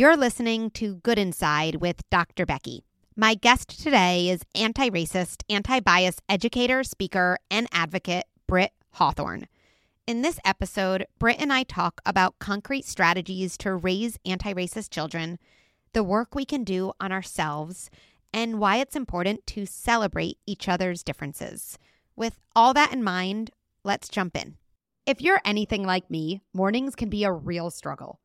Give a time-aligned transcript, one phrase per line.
[0.00, 2.46] You're listening to Good Inside with Dr.
[2.46, 2.84] Becky.
[3.16, 9.46] My guest today is anti racist, anti bias educator, speaker, and advocate Britt Hawthorne.
[10.06, 15.38] In this episode, Britt and I talk about concrete strategies to raise anti racist children,
[15.92, 17.90] the work we can do on ourselves,
[18.32, 21.76] and why it's important to celebrate each other's differences.
[22.16, 23.50] With all that in mind,
[23.84, 24.56] let's jump in.
[25.04, 28.18] If you're anything like me, mornings can be a real struggle.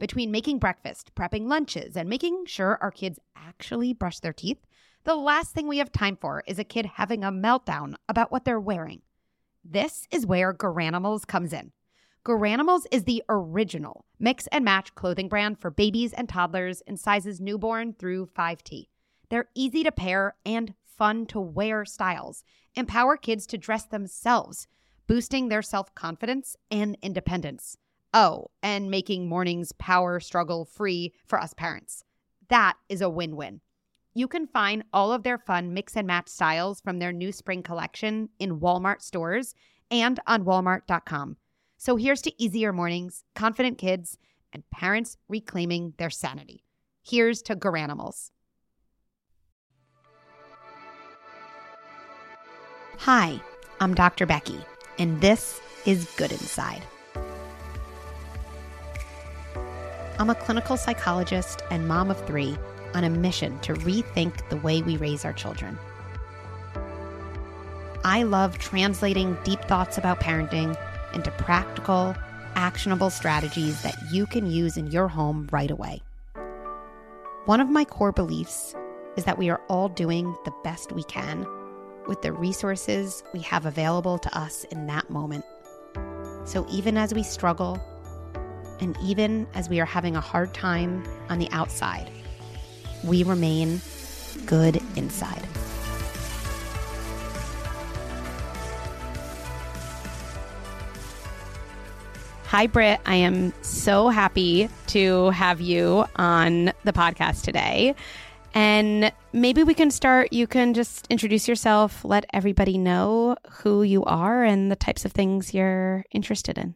[0.00, 4.66] Between making breakfast, prepping lunches, and making sure our kids actually brush their teeth,
[5.04, 8.46] the last thing we have time for is a kid having a meltdown about what
[8.46, 9.02] they're wearing.
[9.62, 11.72] This is where Garanimals comes in.
[12.24, 17.38] Garanimals is the original mix and match clothing brand for babies and toddlers in sizes
[17.38, 18.86] newborn through 5T.
[19.28, 22.42] They're easy to pair and fun to wear styles,
[22.74, 24.66] empower kids to dress themselves,
[25.06, 27.76] boosting their self confidence and independence.
[28.12, 32.04] Oh, and making mornings power struggle free for us parents.
[32.48, 33.60] That is a win win.
[34.14, 37.62] You can find all of their fun mix and match styles from their new spring
[37.62, 39.54] collection in Walmart stores
[39.90, 41.36] and on walmart.com.
[41.76, 44.18] So here's to easier mornings, confident kids,
[44.52, 46.64] and parents reclaiming their sanity.
[47.02, 48.32] Here's to Garanimals.
[52.98, 53.40] Hi,
[53.80, 54.26] I'm Dr.
[54.26, 54.58] Becky,
[54.98, 56.82] and this is Good Inside.
[60.20, 62.54] I'm a clinical psychologist and mom of three
[62.92, 65.78] on a mission to rethink the way we raise our children.
[68.04, 70.78] I love translating deep thoughts about parenting
[71.14, 72.14] into practical,
[72.54, 76.02] actionable strategies that you can use in your home right away.
[77.46, 78.74] One of my core beliefs
[79.16, 81.46] is that we are all doing the best we can
[82.06, 85.46] with the resources we have available to us in that moment.
[86.44, 87.82] So even as we struggle,
[88.80, 92.10] and even as we are having a hard time on the outside,
[93.04, 93.80] we remain
[94.46, 95.46] good inside.
[102.46, 103.00] Hi, Britt.
[103.06, 107.94] I am so happy to have you on the podcast today.
[108.54, 110.32] And maybe we can start.
[110.32, 115.12] You can just introduce yourself, let everybody know who you are and the types of
[115.12, 116.74] things you're interested in.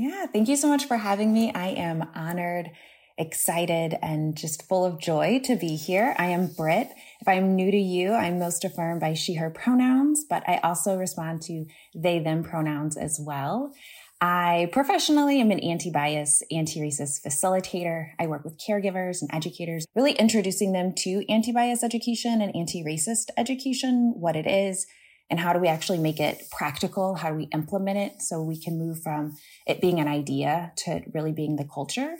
[0.00, 1.52] Yeah, thank you so much for having me.
[1.52, 2.70] I am honored,
[3.18, 6.14] excited, and just full of joy to be here.
[6.16, 6.92] I am Britt.
[7.20, 10.96] If I'm new to you, I'm most affirmed by she, her pronouns, but I also
[10.96, 11.66] respond to
[11.96, 13.72] they, them pronouns as well.
[14.20, 18.10] I professionally am an anti bias, anti racist facilitator.
[18.20, 22.84] I work with caregivers and educators, really introducing them to anti bias education and anti
[22.84, 24.86] racist education, what it is,
[25.30, 27.14] and how do we actually make it practical?
[27.14, 31.02] How do we implement it so we can move from it being an idea to
[31.12, 32.16] really being the culture?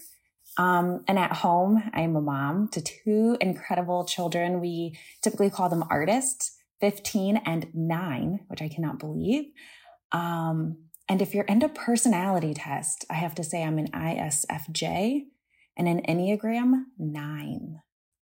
[0.59, 4.61] Um, and at home, I am a mom to two incredible children.
[4.61, 9.45] We typically call them artists, 15 and nine, which I cannot believe.
[10.13, 15.23] Um, and if you're into personality test, I have to say I'm an ISFJ
[15.77, 17.81] and an Enneagram nine.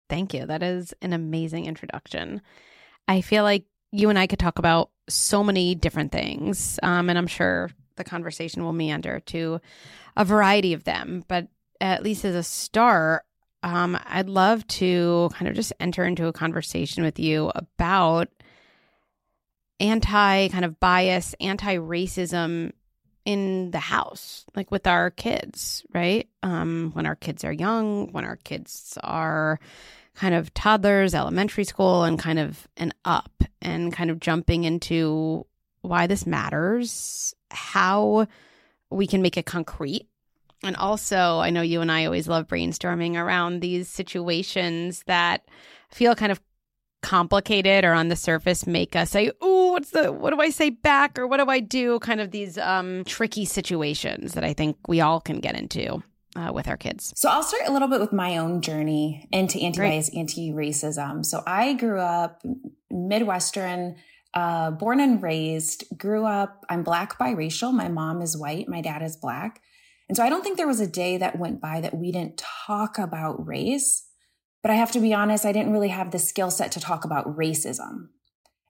[0.09, 0.47] Thank you.
[0.47, 2.41] That is an amazing introduction.
[3.09, 6.79] I feel like you and I could talk about so many different things.
[6.83, 9.61] Um, and I'm sure the conversation will meander to
[10.17, 11.25] a variety of them.
[11.29, 11.49] But
[11.81, 13.25] at least as a start,
[13.63, 18.29] um, I'd love to kind of just enter into a conversation with you about
[19.79, 22.73] anti kind of bias, anti racism
[23.25, 26.29] in the house, like with our kids, right?
[26.43, 29.61] Um, when our kids are young, when our kids are
[30.15, 35.47] kind of toddlers, elementary school, and kind of an up, and kind of jumping into
[35.83, 38.27] why this matters, how
[38.91, 40.09] we can make it concrete.
[40.63, 45.49] And also, I know you and I always love brainstorming around these situations that
[45.91, 46.41] feel kind of
[47.03, 50.71] complicated or on the surface make us say, "Oh, what's the what do I say
[50.71, 54.77] back or what do I do?" kind of these um tricky situations that I think
[54.87, 56.03] we all can get into
[56.37, 57.13] uh, with our kids?
[57.17, 61.25] So I'll start a little bit with my own journey into anti-bias, anti-racism.
[61.25, 62.43] So I grew up
[62.91, 63.97] Midwestern,
[64.35, 67.73] uh, born and raised, grew up, I'm black biracial.
[67.73, 68.69] My mom is white.
[68.69, 69.61] My dad is black.
[70.09, 72.43] And so I don't think there was a day that went by that we didn't
[72.67, 74.07] talk about race.
[74.63, 77.05] But I have to be honest, I didn't really have the skill set to talk
[77.05, 78.09] about racism.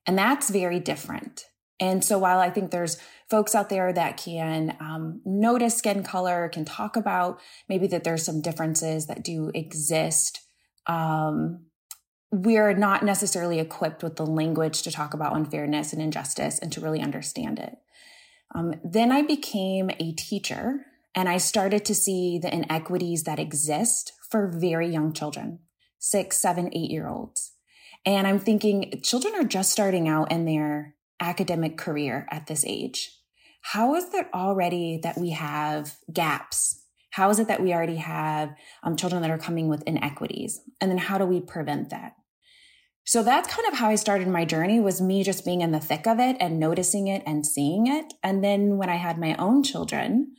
[0.06, 1.44] And that's very different.
[1.78, 2.96] And so while I think there's
[3.32, 8.25] folks out there that can um, notice skin color, can talk about maybe that there's
[8.25, 10.40] some differences that do exist,
[10.87, 11.64] um,
[12.31, 16.81] we're not necessarily equipped with the language to talk about unfairness and injustice and to
[16.81, 17.79] really understand it.
[18.55, 20.84] Um, then I became a teacher
[21.14, 25.58] And I started to see the inequities that exist for very young children,
[25.99, 27.52] six, seven, eight year olds.
[28.05, 33.19] And I'm thinking children are just starting out in their academic career at this age.
[33.62, 36.84] How is it already that we have gaps?
[37.10, 40.60] How is it that we already have um, children that are coming with inequities?
[40.80, 42.12] And then how do we prevent that?
[43.04, 45.80] So that's kind of how I started my journey was me just being in the
[45.80, 48.14] thick of it and noticing it and seeing it.
[48.22, 50.34] And then when I had my own children,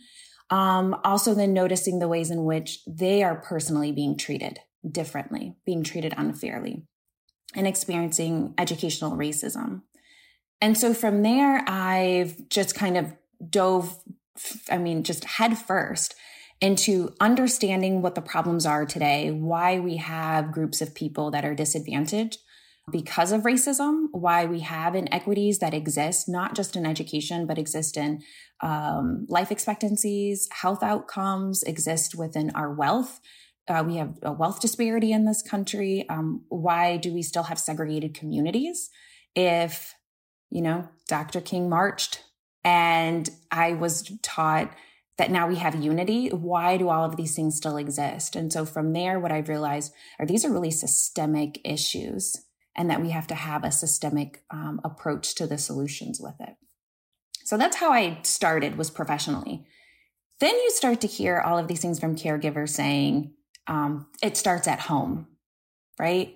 [0.49, 4.59] um, also then noticing the ways in which they are personally being treated
[4.89, 6.85] differently, being treated unfairly
[7.55, 9.81] and experiencing educational racism.
[10.63, 13.11] And so from there, I've just kind of
[13.49, 13.99] dove,
[14.71, 16.15] I mean, just head first
[16.61, 21.53] into understanding what the problems are today, why we have groups of people that are
[21.53, 22.37] disadvantaged
[22.89, 27.97] because of racism, why we have inequities that exist, not just in education, but exist
[27.97, 28.23] in
[28.61, 33.19] um, life expectancies, health outcomes, exist within our wealth.
[33.67, 36.05] Uh, we have a wealth disparity in this country.
[36.07, 38.89] Um, why do we still have segregated communities?
[39.35, 39.93] If,
[40.53, 41.41] you know, Dr.
[41.41, 42.23] King marched
[42.63, 44.71] and I was taught
[45.17, 46.29] that now we have unity.
[46.29, 48.35] Why do all of these things still exist?
[48.35, 52.45] And so from there, what I've realized are these are really systemic issues
[52.77, 56.55] and that we have to have a systemic um, approach to the solutions with it.
[57.43, 59.65] So that's how I started was professionally.
[60.39, 63.33] Then you start to hear all of these things from caregivers saying,
[63.65, 65.27] um, it starts at home,
[65.99, 66.35] right?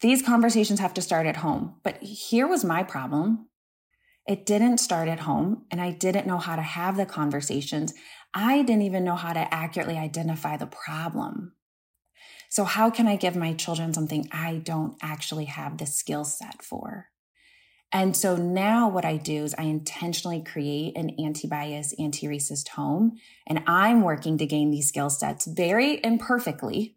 [0.00, 1.76] These conversations have to start at home.
[1.82, 3.48] But here was my problem.
[4.26, 7.92] It didn't start at home, and I didn't know how to have the conversations.
[8.32, 11.54] I didn't even know how to accurately identify the problem.
[12.48, 16.62] So, how can I give my children something I don't actually have the skill set
[16.62, 17.08] for?
[17.92, 22.68] And so now what I do is I intentionally create an anti bias, anti racist
[22.68, 23.16] home.
[23.46, 26.96] And I'm working to gain these skill sets very imperfectly,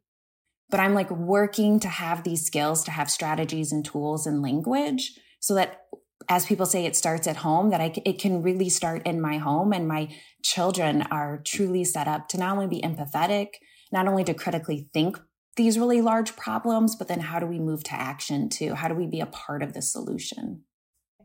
[0.73, 5.19] but I'm like working to have these skills, to have strategies and tools and language
[5.39, 5.81] so that
[6.29, 9.37] as people say, it starts at home, that I, it can really start in my
[9.37, 10.09] home and my
[10.41, 13.49] children are truly set up to not only be empathetic,
[13.91, 15.19] not only to critically think
[15.57, 18.73] these really large problems, but then how do we move to action too?
[18.73, 20.63] How do we be a part of the solution?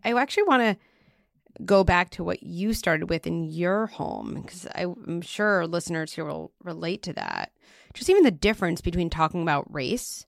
[0.04, 4.66] I actually want to go back to what you started with in your home because
[4.74, 7.52] I'm sure listeners here will relate to that.
[7.94, 10.26] Just even the difference between talking about race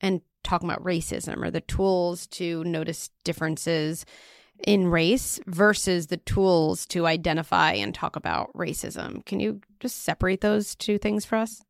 [0.00, 4.04] and talking about racism or the tools to notice differences
[4.66, 9.24] in race versus the tools to identify and talk about racism.
[9.26, 11.62] Can you just separate those two things for us?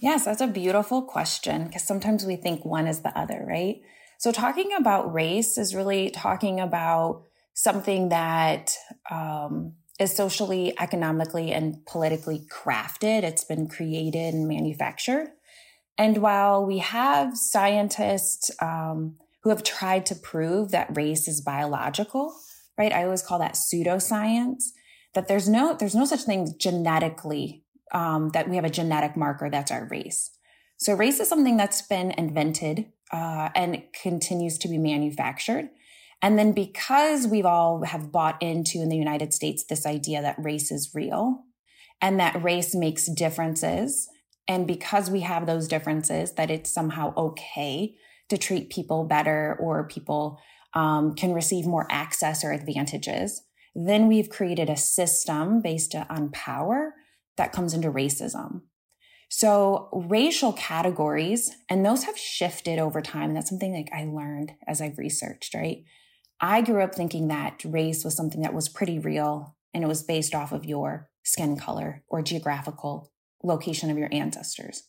[0.00, 3.80] Yes, that's a beautiful question because sometimes we think one is the other, right?
[4.18, 8.76] So, talking about race is really talking about something that
[9.10, 13.22] um, is socially, economically, and politically crafted.
[13.22, 15.28] It's been created and manufactured.
[15.96, 22.34] And while we have scientists um, who have tried to prove that race is biological,
[22.76, 22.92] right?
[22.92, 24.64] I always call that pseudoscience.
[25.14, 27.62] That there's no there's no such thing genetically
[27.92, 30.30] um, that we have a genetic marker that's our race.
[30.76, 35.68] So race is something that's been invented uh, and continues to be manufactured.
[36.22, 40.42] And then because we've all have bought into in the United States this idea that
[40.42, 41.42] race is real
[42.00, 44.08] and that race makes differences,
[44.46, 47.94] and because we have those differences, that it's somehow okay
[48.28, 50.38] to treat people better or people
[50.74, 53.42] um, can receive more access or advantages,
[53.74, 56.94] then we've created a system based on power
[57.36, 58.62] that comes into racism.
[59.28, 63.34] So racial categories, and those have shifted over time.
[63.34, 65.84] That's something like I learned as I've researched, right?
[66.44, 70.02] I grew up thinking that race was something that was pretty real and it was
[70.02, 73.10] based off of your skin color or geographical
[73.42, 74.82] location of your ancestors.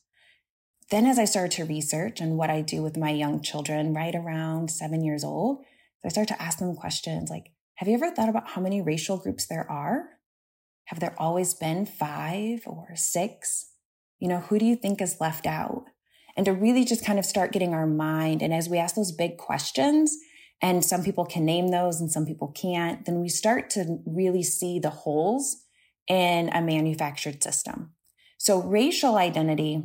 [0.91, 4.13] Then as I started to research and what I do with my young children right
[4.13, 5.63] around seven years old,
[6.03, 9.15] I start to ask them questions like, have you ever thought about how many racial
[9.15, 10.09] groups there are?
[10.87, 13.71] Have there always been five or six?
[14.19, 15.85] You know, who do you think is left out?
[16.35, 18.41] And to really just kind of start getting our mind.
[18.41, 20.17] And as we ask those big questions,
[20.61, 24.43] and some people can name those and some people can't, then we start to really
[24.43, 25.57] see the holes
[26.07, 27.91] in a manufactured system.
[28.37, 29.83] So racial identity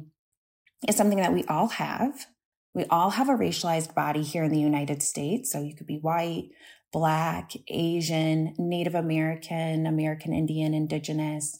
[0.88, 2.26] is something that we all have.
[2.74, 5.50] We all have a racialized body here in the United States.
[5.50, 6.50] So you could be white,
[6.92, 11.56] Black, Asian, Native American, American Indian, Indigenous.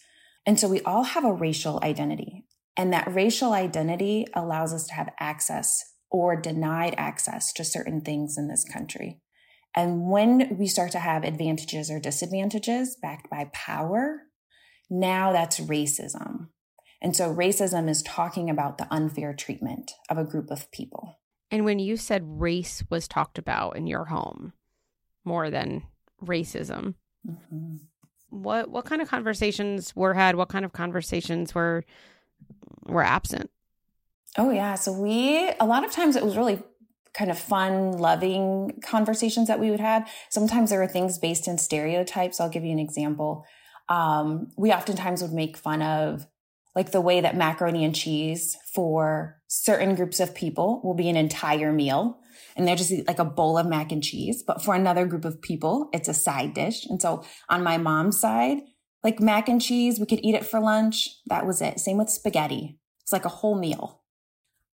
[0.47, 2.45] And so we all have a racial identity.
[2.76, 8.37] And that racial identity allows us to have access or denied access to certain things
[8.37, 9.21] in this country.
[9.75, 14.23] And when we start to have advantages or disadvantages backed by power,
[14.93, 16.49] Now that's racism.
[17.00, 21.21] And so racism is talking about the unfair treatment of a group of people.
[21.50, 24.52] And when you said race was talked about in your home
[25.25, 25.85] more than
[26.23, 26.95] racism,
[27.26, 27.76] mm-hmm.
[28.29, 30.37] what what kind of conversations were had?
[30.37, 31.85] What kind of conversations were
[32.87, 33.50] were absent?
[34.39, 36.63] Oh yeah, so we a lot of times it was really
[37.13, 40.09] kind of fun, loving conversations that we would have.
[40.31, 42.41] Sometimes there were things based in stereotypes.
[42.41, 43.45] I'll give you an example.
[43.89, 46.27] Um, we oftentimes would make fun of
[46.77, 51.17] like the way that macaroni and cheese for certain groups of people will be an
[51.17, 52.21] entire meal
[52.57, 54.43] and they're just like a bowl of mac and cheese.
[54.47, 56.87] But for another group of people, it's a side dish.
[56.87, 58.59] And so on my mom's side,
[59.03, 61.09] like mac and cheese, we could eat it for lunch.
[61.27, 61.81] That was it.
[61.81, 62.79] Same with spaghetti.
[63.03, 64.00] It's like a whole meal.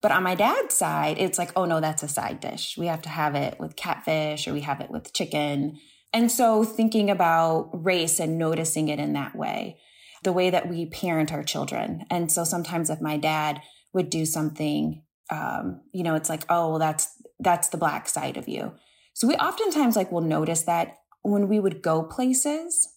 [0.02, 2.76] But on my dad's side, it's like, oh no, that's a side dish.
[2.78, 5.78] We have to have it with catfish or we have it with chicken.
[6.12, 9.78] And so thinking about race and noticing it in that way
[10.22, 12.04] the way that we parent our children.
[12.10, 13.62] And so sometimes if my dad
[13.92, 18.36] would do something, um, you know, it's like, oh, well, that's that's the black side
[18.36, 18.72] of you.
[19.14, 22.88] So we oftentimes like will notice that when we would go places,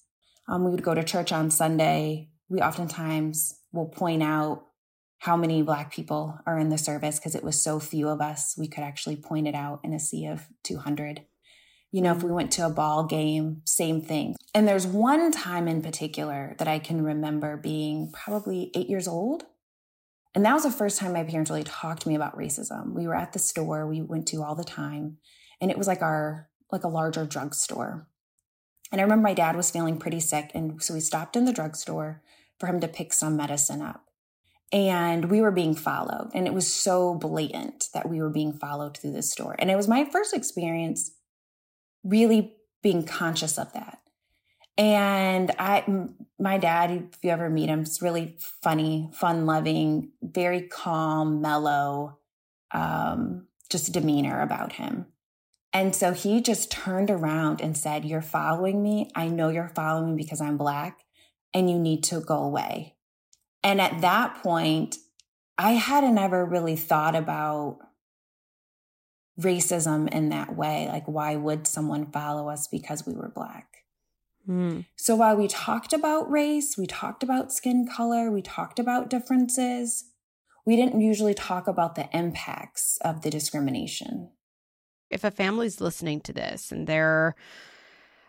[0.48, 2.30] um, we would go to church on Sunday.
[2.50, 4.64] We oftentimes will point out
[5.20, 8.56] how many black people are in the service because it was so few of us.
[8.58, 11.22] We could actually point it out in a sea of 200.
[11.92, 14.36] You know, if we went to a ball game, same thing.
[14.54, 19.44] And there's one time in particular that I can remember being probably eight years old.
[20.36, 22.94] And that was the first time my parents really talked to me about racism.
[22.94, 25.18] We were at the store we went to all the time,
[25.60, 28.08] and it was like our, like a larger drugstore.
[28.92, 30.52] And I remember my dad was feeling pretty sick.
[30.54, 32.22] And so we stopped in the drugstore
[32.60, 34.09] for him to pick some medicine up.
[34.72, 36.30] And we were being followed.
[36.34, 39.56] And it was so blatant that we were being followed through the store.
[39.58, 41.12] And it was my first experience
[42.04, 44.00] really being conscious of that.
[44.78, 45.84] And I,
[46.40, 52.20] my dad, if you ever meet him, is really funny, fun loving, very calm, mellow,
[52.72, 55.08] um, just demeanor about him.
[55.74, 59.12] And so he just turned around and said, You're following me.
[59.16, 61.00] I know you're following me because I'm black
[61.54, 62.96] and you need to go away.
[63.64, 64.98] And at that point,
[65.58, 67.80] I hadn't ever really thought about
[69.40, 70.88] racism in that way.
[70.88, 73.68] Like, why would someone follow us because we were Black?
[74.48, 74.86] Mm.
[74.96, 80.06] So while we talked about race, we talked about skin color, we talked about differences,
[80.66, 84.30] we didn't usually talk about the impacts of the discrimination.
[85.10, 87.36] If a family's listening to this and they're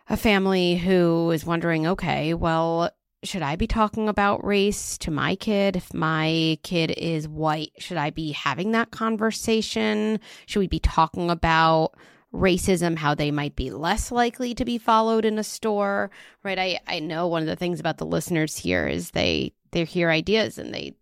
[0.09, 2.91] a family who is wondering, okay, well,
[3.23, 5.77] should I be talking about race to my kid?
[5.77, 10.21] If my kid is white, should I be having that conversation?
[10.47, 11.95] Should we be talking about
[12.33, 16.11] racism, how they might be less likely to be followed in a store?
[16.43, 16.59] Right.
[16.59, 20.11] I, I know one of the things about the listeners here is they they hear
[20.11, 20.95] ideas and they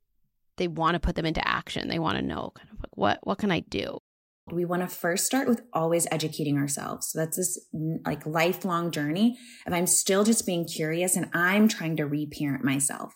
[0.56, 1.88] they want to put them into action.
[1.88, 4.00] They want to know kind of like what what can I do?
[4.52, 7.08] We want to first start with always educating ourselves.
[7.10, 7.58] So that's this
[8.04, 13.14] like lifelong journey of I'm still just being curious and I'm trying to reparent myself.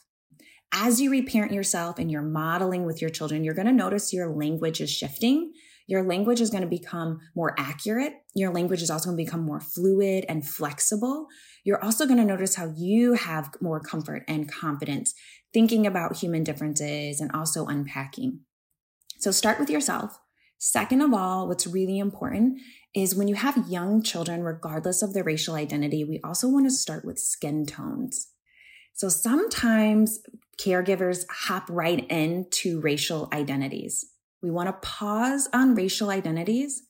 [0.72, 4.34] As you reparent yourself and you're modeling with your children, you're going to notice your
[4.34, 5.52] language is shifting.
[5.86, 8.14] Your language is going to become more accurate.
[8.34, 11.26] Your language is also going to become more fluid and flexible.
[11.64, 15.12] You're also going to notice how you have more comfort and confidence
[15.52, 18.40] thinking about human differences and also unpacking.
[19.18, 20.18] So start with yourself
[20.64, 22.60] Second of all, what's really important
[22.94, 26.70] is when you have young children, regardless of their racial identity, we also want to
[26.70, 28.28] start with skin tones.
[28.94, 30.20] So sometimes
[30.60, 34.04] caregivers hop right into racial identities.
[34.40, 36.84] We want to pause on racial identities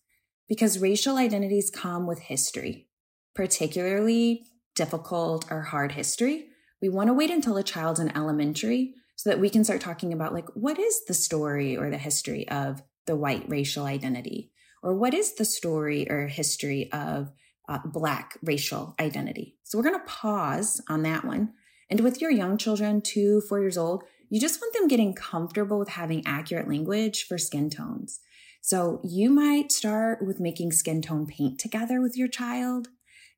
[0.50, 2.88] because racial identities come with history,
[3.34, 4.42] particularly
[4.74, 6.48] difficult or hard history.
[6.82, 10.12] We want to wait until a child's in elementary so that we can start talking
[10.12, 14.50] about like what is the story or the history of the white racial identity?
[14.82, 17.32] Or what is the story or history of
[17.68, 19.56] uh, Black racial identity?
[19.64, 21.52] So we're going to pause on that one.
[21.88, 25.78] And with your young children, two, four years old, you just want them getting comfortable
[25.78, 28.20] with having accurate language for skin tones.
[28.62, 32.88] So you might start with making skin tone paint together with your child.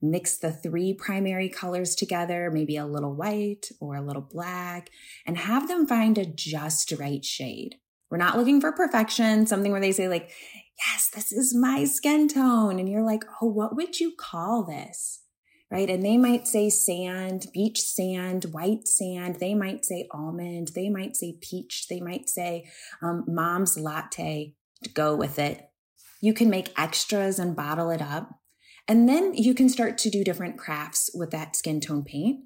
[0.00, 4.90] Mix the three primary colors together, maybe a little white or a little black,
[5.26, 7.76] and have them find a just right shade.
[8.10, 10.30] We're not looking for perfection, something where they say, like,
[10.86, 12.78] yes, this is my skin tone.
[12.78, 15.20] And you're like, oh, what would you call this?
[15.70, 15.90] Right.
[15.90, 19.36] And they might say sand, beach sand, white sand.
[19.40, 20.70] They might say almond.
[20.74, 21.86] They might say peach.
[21.88, 22.70] They might say
[23.02, 25.68] um, mom's latte to go with it.
[26.20, 28.38] You can make extras and bottle it up.
[28.86, 32.44] And then you can start to do different crafts with that skin tone paint.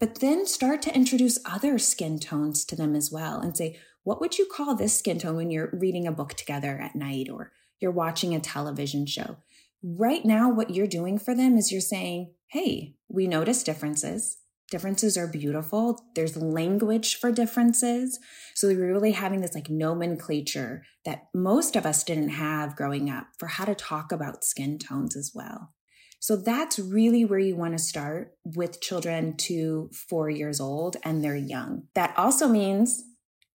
[0.00, 3.78] but then start to introduce other skin tones to them as well and say,
[4.08, 7.28] what would you call this skin tone when you're reading a book together at night
[7.30, 9.36] or you're watching a television show?
[9.82, 14.38] Right now, what you're doing for them is you're saying, Hey, we notice differences.
[14.70, 16.02] Differences are beautiful.
[16.14, 18.18] There's language for differences.
[18.54, 23.26] So we're really having this like nomenclature that most of us didn't have growing up
[23.38, 25.74] for how to talk about skin tones as well.
[26.18, 31.22] So that's really where you want to start with children to four years old and
[31.22, 31.88] they're young.
[31.94, 33.02] That also means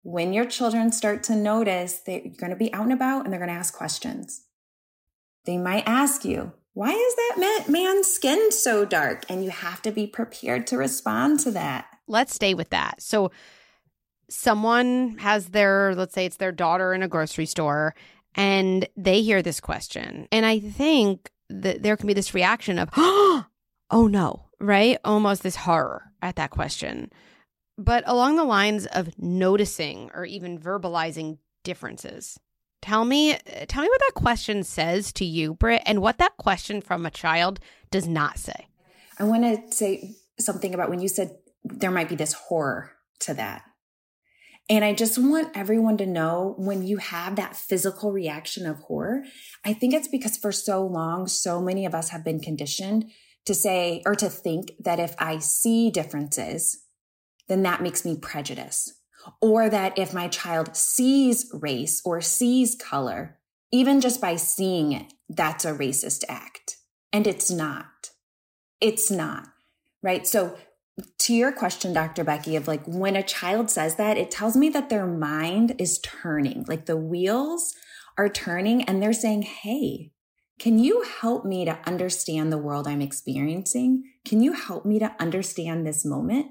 [0.03, 3.33] when your children start to notice that you're going to be out and about and
[3.33, 4.47] they're going to ask questions.
[5.45, 9.25] They might ask you, why is that man's skin so dark?
[9.29, 11.87] And you have to be prepared to respond to that.
[12.07, 13.03] Let's stay with that.
[13.03, 13.31] So,
[14.31, 17.95] someone has their, let's say it's their daughter in a grocery store,
[18.35, 20.27] and they hear this question.
[20.33, 23.47] And I think that there can be this reaction of, oh
[23.91, 24.99] no, right?
[25.05, 27.11] Almost this horror at that question.
[27.79, 32.39] But along the lines of noticing or even verbalizing differences.
[32.81, 33.39] Tell me, uh,
[33.69, 37.11] tell me what that question says to you, Britt, and what that question from a
[37.11, 37.61] child
[37.91, 38.67] does not say.
[39.19, 43.35] I want to say something about when you said there might be this horror to
[43.35, 43.63] that.
[44.69, 49.23] And I just want everyone to know when you have that physical reaction of horror,
[49.65, 53.11] I think it's because for so long, so many of us have been conditioned
[53.45, 56.82] to say or to think that if I see differences,
[57.49, 58.93] then that makes me prejudice
[59.41, 63.39] or that if my child sees race or sees color,
[63.71, 66.77] even just by seeing it, that's a racist act.
[67.13, 68.11] And it's not.
[68.81, 69.49] It's not.
[70.03, 70.27] Right.
[70.27, 70.57] So
[71.21, 72.25] to your question, Dr.
[72.25, 76.01] Becky, of like when a child says that, it tells me that their mind is
[76.01, 77.75] turning, like the wheels
[78.19, 80.13] are turning and they're saying, Hey,
[80.59, 84.05] can you help me to understand the world I'm experiencing?
[84.25, 86.49] Can you help me to understand this moment?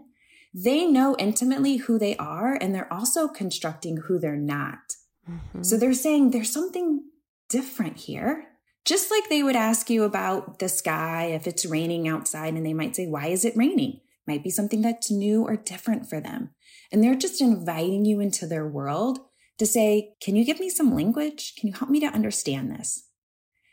[0.53, 4.95] They know intimately who they are and they're also constructing who they're not.
[5.29, 5.63] Mm-hmm.
[5.63, 7.03] So they're saying there's something
[7.49, 8.47] different here.
[8.83, 12.73] Just like they would ask you about the sky if it's raining outside and they
[12.73, 14.01] might say, Why is it raining?
[14.27, 16.51] Might be something that's new or different for them.
[16.91, 19.19] And they're just inviting you into their world
[19.59, 21.53] to say, Can you give me some language?
[21.57, 23.07] Can you help me to understand this?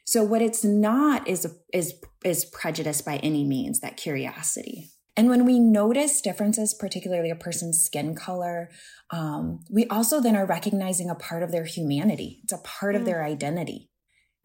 [0.05, 4.91] So what it's not is is is prejudice by any means, that curiosity.
[5.19, 8.71] And when we notice differences, particularly a person's skin color,
[9.11, 12.39] um, we also then are recognizing a part of their humanity.
[12.45, 13.01] It's a part mm.
[13.01, 13.91] of their identity,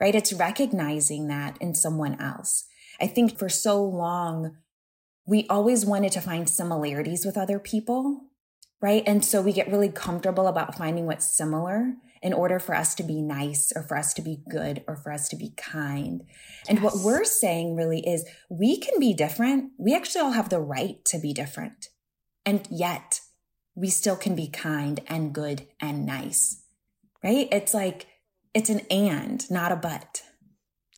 [0.02, 0.16] right?
[0.16, 2.66] It's recognizing that in someone else.
[3.00, 4.58] I think for so long,
[5.28, 8.22] we always wanted to find similarities with other people,
[8.82, 9.04] right?
[9.06, 13.04] And so we get really comfortable about finding what's similar in order for us to
[13.04, 16.24] be nice or for us to be good or for us to be kind.
[16.70, 16.84] And yes.
[16.84, 19.72] what we're saying really is we can be different.
[19.78, 21.90] We actually all have the right to be different.
[22.46, 23.20] And yet
[23.76, 26.64] we still can be kind and good and nice,
[27.22, 27.50] right?
[27.52, 28.08] It's like,
[28.54, 30.22] it's an and, not a but.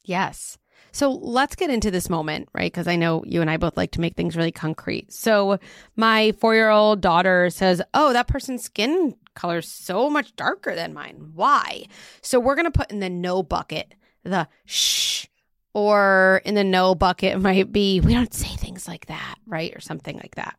[0.03, 0.59] Yes.
[0.91, 2.71] So let's get into this moment, right?
[2.71, 5.11] Because I know you and I both like to make things really concrete.
[5.11, 5.59] So
[5.95, 10.93] my four year old daughter says, Oh, that person's skin color so much darker than
[10.93, 11.31] mine.
[11.33, 11.85] Why?
[12.21, 13.93] So we're going to put in the no bucket
[14.25, 15.27] the shh,
[15.73, 19.73] or in the no bucket might be we don't say things like that, right?
[19.75, 20.57] Or something like that.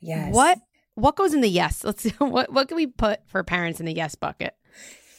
[0.00, 0.34] Yes.
[0.34, 0.58] What
[0.94, 1.82] what goes in the yes?
[1.82, 4.54] Let's what what can we put for parents in the yes bucket?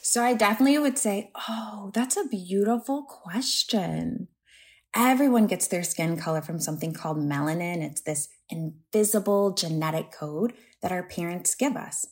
[0.02, 4.28] So I definitely would say, "Oh, that's a beautiful question."
[4.94, 7.82] Everyone gets their skin color from something called melanin.
[7.82, 12.06] It's this invisible genetic code that our parents give us.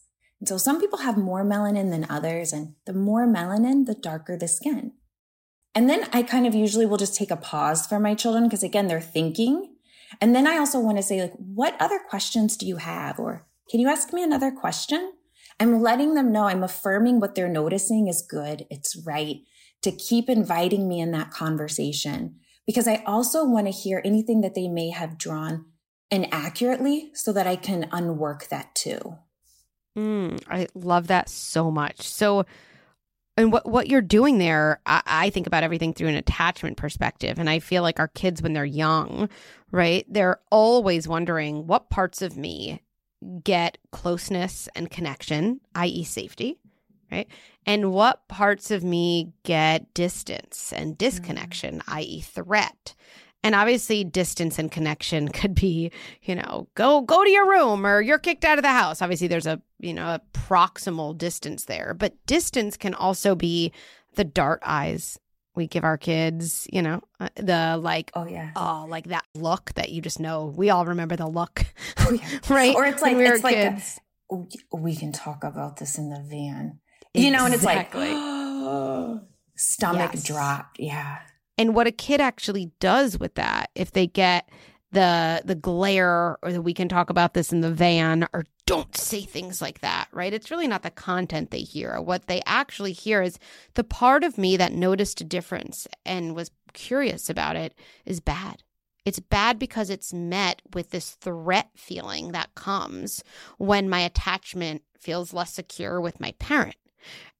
[0.47, 4.49] So some people have more melanin than others, and the more melanin, the darker the
[4.49, 4.93] skin.
[5.75, 8.63] And then I kind of usually will just take a pause for my children because
[8.63, 9.75] again, they're thinking.
[10.21, 13.19] And then I also want to say, like, what other questions do you have?
[13.19, 15.13] Or can you ask me another question?
[15.59, 18.67] I'm letting them know I'm affirming what they're noticing is good.
[18.71, 19.37] It's right
[19.83, 24.55] to keep inviting me in that conversation because I also want to hear anything that
[24.55, 25.67] they may have drawn
[26.11, 29.19] inaccurately so that I can unwork that too.
[29.97, 32.03] Mm, I love that so much.
[32.03, 32.47] So,
[33.37, 37.39] and what what you're doing there, I, I, think about everything through an attachment perspective,
[37.39, 39.29] and I feel like our kids when they're young,
[39.71, 42.83] right, they're always wondering what parts of me
[43.43, 46.59] get closeness and connection, i.e., safety,
[47.11, 47.29] right,
[47.67, 51.95] and what parts of me get distance and disconnection, mm.
[51.95, 52.95] i.e., threat.
[53.43, 55.91] And obviously distance and connection could be,
[56.23, 59.03] you know, go go to your room or you're kicked out of the house.
[59.03, 63.73] Obviously there's a, you know, a proximal distance there, but distance can also be
[64.15, 65.19] the dart eyes
[65.55, 69.73] we give our kids, you know, uh, the like, oh yeah, oh, like that look
[69.75, 70.53] that you just know.
[70.57, 71.65] We all remember the look,
[71.99, 72.39] oh, yeah.
[72.49, 72.75] right?
[72.75, 73.81] Or it's like we it's like a,
[74.31, 76.81] oh, we can talk about this in the van,
[77.13, 77.93] you know, and it's like
[79.57, 80.25] stomach yes.
[80.25, 81.19] dropped, yeah.
[81.57, 84.49] And what a kid actually does with that, if they get
[84.95, 88.97] the the glare or that we can talk about this in the van or don't
[88.97, 90.33] say things like that right?
[90.33, 92.01] It's really not the content they hear.
[92.01, 93.39] What they actually hear is
[93.75, 97.75] the part of me that noticed a difference and was curious about it
[98.07, 98.63] is bad.
[99.05, 103.23] It's bad because it's met with this threat feeling that comes
[103.59, 106.77] when my attachment feels less secure with my parent.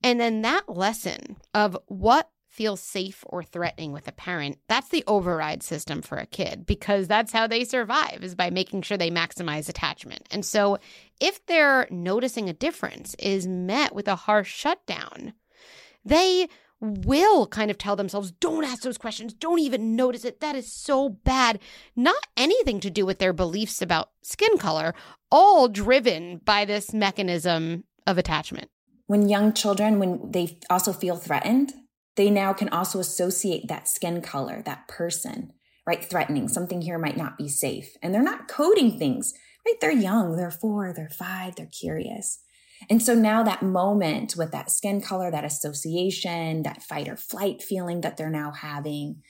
[0.03, 5.03] And then that lesson of what feels safe or threatening with a parent, that's the
[5.07, 9.11] override system for a kid because that's how they survive is by making sure they
[9.11, 10.25] maximize attachment.
[10.31, 10.77] And so
[11.19, 15.33] if they're noticing a difference is met with a harsh shutdown,
[16.05, 16.47] they
[16.79, 20.39] will kind of tell themselves, don't ask those questions, don't even notice it.
[20.39, 21.59] That is so bad.
[21.95, 24.93] Not anything to do with their beliefs about skin color,
[25.29, 28.69] all driven by this mechanism of attachment.
[29.07, 31.73] When young children, when they also feel threatened,
[32.15, 35.51] they now can also associate that skin color, that person,
[35.85, 36.03] right?
[36.03, 36.47] Threatening.
[36.47, 37.95] Something here might not be safe.
[38.01, 39.33] And they're not coding things,
[39.65, 39.75] right?
[39.81, 42.39] They're young, they're four, they're five, they're curious.
[42.89, 47.61] And so now that moment with that skin color, that association, that fight or flight
[47.61, 49.21] feeling that they're now having,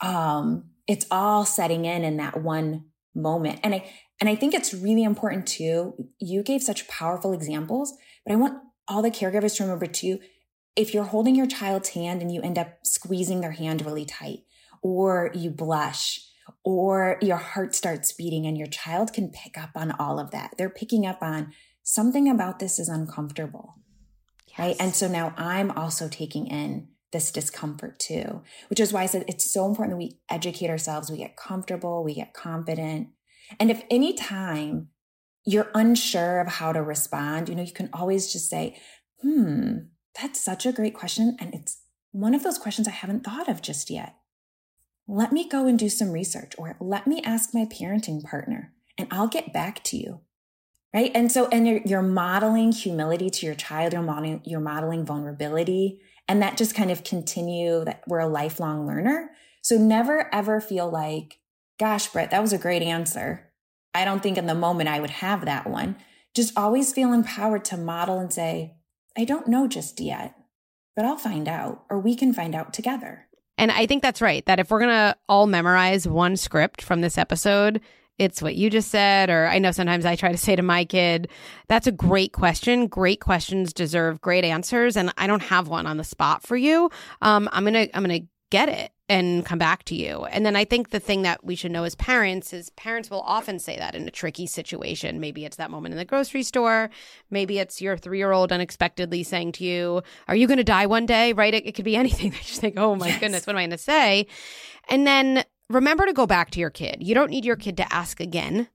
[0.00, 3.60] um, it's all setting in in that one moment.
[3.62, 3.90] And I,
[4.20, 5.94] and I think it's really important too.
[6.18, 10.18] You gave such powerful examples, but I want all the caregivers to remember too,
[10.80, 14.40] if you're holding your child's hand and you end up squeezing their hand really tight,
[14.82, 16.26] or you blush,
[16.64, 20.54] or your heart starts beating, and your child can pick up on all of that.
[20.56, 23.74] They're picking up on something about this is uncomfortable.
[24.48, 24.58] Yes.
[24.58, 24.76] Right.
[24.80, 29.24] And so now I'm also taking in this discomfort too, which is why I said
[29.28, 33.08] it's so important that we educate ourselves, we get comfortable, we get confident.
[33.58, 34.88] And if any time
[35.44, 38.80] you're unsure of how to respond, you know, you can always just say,
[39.20, 39.78] hmm,
[40.20, 41.36] that's such a great question.
[41.40, 41.78] And it's
[42.12, 44.16] one of those questions I haven't thought of just yet.
[45.06, 49.08] Let me go and do some research or let me ask my parenting partner and
[49.10, 50.20] I'll get back to you.
[50.92, 51.12] Right.
[51.14, 56.00] And so, and you're, you're modeling humility to your child, you're modeling, you're modeling vulnerability.
[56.26, 59.30] And that just kind of continue that we're a lifelong learner.
[59.62, 61.38] So never ever feel like,
[61.78, 63.52] gosh, Britt, that was a great answer.
[63.94, 65.96] I don't think in the moment I would have that one.
[66.34, 68.76] Just always feel empowered to model and say,
[69.20, 70.34] I don't know just yet,
[70.96, 73.26] but I'll find out, or we can find out together.
[73.58, 74.42] And I think that's right.
[74.46, 77.82] That if we're going to all memorize one script from this episode,
[78.16, 79.28] it's what you just said.
[79.28, 81.28] Or I know sometimes I try to say to my kid,
[81.68, 82.86] that's a great question.
[82.86, 84.96] Great questions deserve great answers.
[84.96, 86.88] And I don't have one on the spot for you.
[87.20, 90.24] Um, I'm going to, I'm going to get it and come back to you.
[90.26, 93.22] And then I think the thing that we should know as parents is parents will
[93.22, 95.18] often say that in a tricky situation.
[95.18, 96.90] Maybe it's that moment in the grocery store.
[97.28, 100.86] Maybe it's your three year old unexpectedly saying to you, Are you going to die
[100.86, 101.32] one day?
[101.32, 101.52] Right?
[101.52, 102.30] It, it could be anything.
[102.30, 103.20] They just think, Oh my yes.
[103.20, 104.28] goodness, what am I going to say?
[104.88, 106.98] And then remember to go back to your kid.
[107.00, 108.68] You don't need your kid to ask again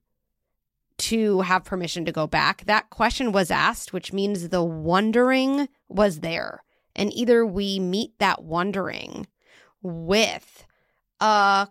[0.98, 2.64] to have permission to go back.
[2.66, 6.62] That question was asked, which means the wondering was there.
[6.94, 9.26] And either we meet that wondering
[9.86, 10.66] with
[11.20, 11.68] a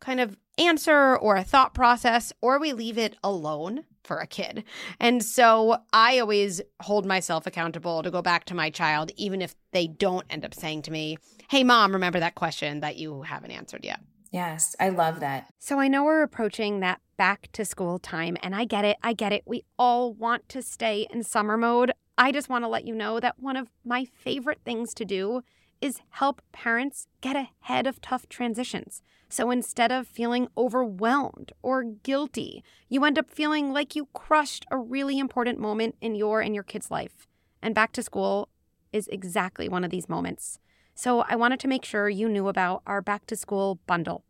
[0.00, 4.64] kind of answer or a thought process, or we leave it alone for a kid.
[4.98, 9.54] And so I always hold myself accountable to go back to my child, even if
[9.72, 11.18] they don't end up saying to me,
[11.48, 14.00] Hey, mom, remember that question that you haven't answered yet.
[14.30, 15.52] Yes, I love that.
[15.58, 18.96] So I know we're approaching that back to school time, and I get it.
[19.02, 19.42] I get it.
[19.46, 21.92] We all want to stay in summer mode.
[22.16, 25.42] I just want to let you know that one of my favorite things to do
[25.80, 29.02] is help parents get ahead of tough transitions.
[29.28, 34.76] So instead of feeling overwhelmed or guilty, you end up feeling like you crushed a
[34.76, 37.26] really important moment in your and your kid's life.
[37.62, 38.48] And back to school
[38.92, 40.58] is exactly one of these moments.
[40.94, 44.24] So I wanted to make sure you knew about our back to school bundle.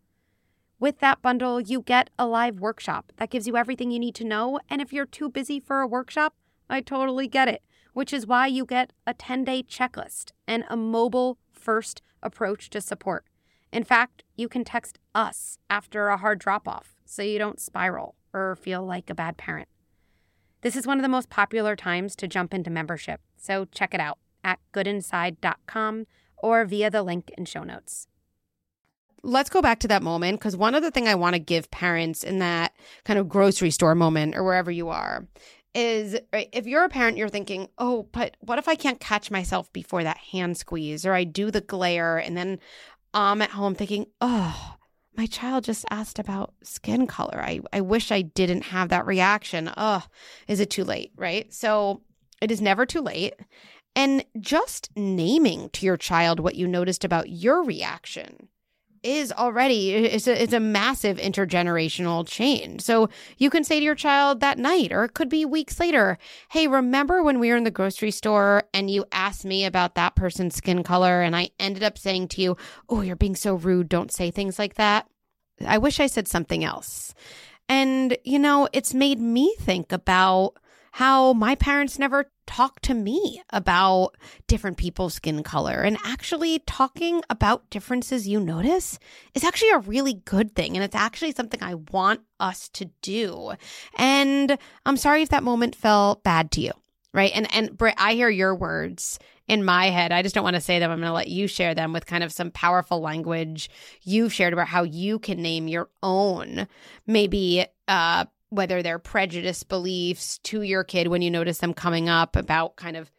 [0.78, 4.24] With that bundle, you get a live workshop that gives you everything you need to
[4.24, 4.60] know.
[4.68, 6.34] And if you're too busy for a workshop,
[6.68, 7.62] I totally get it
[8.00, 12.80] which is why you get a 10 day checklist and a mobile first approach to
[12.80, 13.26] support.
[13.74, 18.14] In fact, you can text us after a hard drop off so you don't spiral
[18.32, 19.68] or feel like a bad parent.
[20.62, 24.00] This is one of the most popular times to jump into membership, so check it
[24.00, 26.06] out at goodinside.com
[26.38, 28.06] or via the link in show notes.
[29.22, 32.24] Let's go back to that moment because one other thing I want to give parents
[32.24, 32.72] in that
[33.04, 35.26] kind of grocery store moment or wherever you are
[35.74, 39.30] is right, if you're a parent, you're thinking, oh, but what if I can't catch
[39.30, 42.59] myself before that hand squeeze or I do the glare and then
[43.14, 44.76] I'm at home thinking, oh,
[45.16, 47.40] my child just asked about skin color.
[47.40, 49.70] I, I wish I didn't have that reaction.
[49.76, 50.04] Oh,
[50.48, 51.12] is it too late?
[51.16, 51.52] Right.
[51.52, 52.02] So
[52.40, 53.35] it is never too late.
[53.96, 58.48] And just naming to your child what you noticed about your reaction
[59.02, 62.82] is already it's a, it's a massive intergenerational change.
[62.82, 63.08] So
[63.38, 66.18] you can say to your child that night or it could be weeks later,
[66.50, 70.16] "Hey, remember when we were in the grocery store and you asked me about that
[70.16, 72.56] person's skin color and I ended up saying to you,
[72.88, 73.88] "Oh, you're being so rude.
[73.88, 75.06] Don't say things like that."
[75.66, 77.14] I wish I said something else.
[77.68, 80.54] And you know, it's made me think about
[80.92, 84.16] how my parents never talked to me about
[84.48, 85.83] different people's skin color.
[85.83, 88.98] And actually, talking about differences you notice
[89.35, 90.76] is actually a really good thing.
[90.76, 93.53] And it's actually something I want us to do.
[93.96, 96.72] And I'm sorry if that moment felt bad to you.
[97.12, 97.33] Right.
[97.35, 100.12] And, and Britt, I hear your words in my head.
[100.12, 100.92] I just don't want to say them.
[100.92, 103.68] I'm going to let you share them with kind of some powerful language
[104.03, 106.68] you've shared about how you can name your own,
[107.09, 112.36] maybe, uh, whether they're prejudice beliefs to your kid when you notice them coming up
[112.36, 113.10] about kind of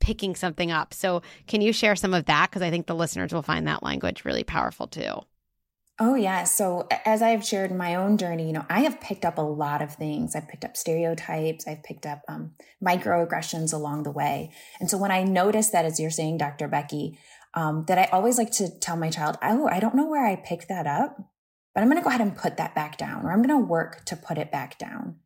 [0.00, 0.92] picking something up.
[0.92, 2.50] So, can you share some of that?
[2.50, 5.20] Because I think the listeners will find that language really powerful too.
[6.02, 6.44] Oh, yeah.
[6.44, 9.82] So, as I've shared my own journey, you know, I have picked up a lot
[9.82, 10.34] of things.
[10.34, 14.50] I've picked up stereotypes, I've picked up um, microaggressions along the way.
[14.80, 16.68] And so, when I notice that, as you're saying, Dr.
[16.68, 17.18] Becky,
[17.54, 20.36] um, that I always like to tell my child, oh, I don't know where I
[20.36, 21.18] picked that up,
[21.74, 23.66] but I'm going to go ahead and put that back down, or I'm going to
[23.66, 25.16] work to put it back down.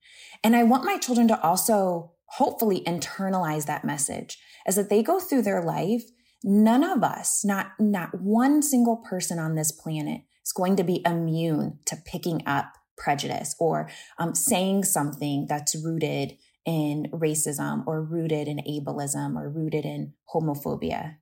[0.42, 5.20] And I want my children to also hopefully internalize that message as that they go
[5.20, 6.02] through their life.
[6.42, 11.02] None of us, not, not one single person on this planet is going to be
[11.07, 18.48] immune to picking up prejudice or um, saying something that's rooted in racism or rooted
[18.48, 21.16] in ableism or rooted in homophobia.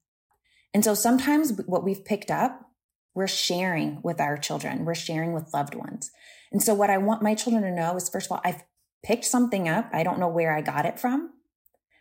[0.75, 2.61] And so sometimes what we've picked up
[3.15, 4.85] we're sharing with our children.
[4.85, 6.11] We're sharing with loved ones.
[6.51, 8.63] And so what I want my children to know is first of all, I've
[9.05, 9.91] picked something up.
[9.93, 11.31] I don't know where I got it from.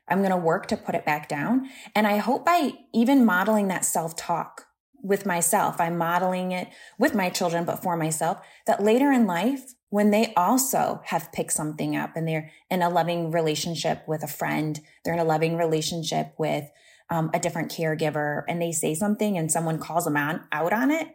[0.07, 1.69] I'm going to work to put it back down.
[1.95, 4.65] And I hope by even modeling that self talk
[5.03, 6.67] with myself, I'm modeling it
[6.99, 11.53] with my children, but for myself, that later in life, when they also have picked
[11.53, 15.57] something up and they're in a loving relationship with a friend, they're in a loving
[15.57, 16.69] relationship with
[17.11, 20.89] um, a different caregiver and they say something and someone calls them on, out on
[20.89, 21.09] it,